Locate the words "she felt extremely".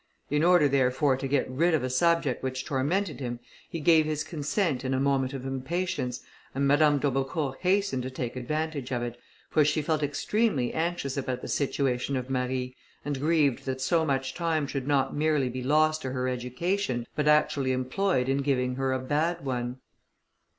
9.63-10.73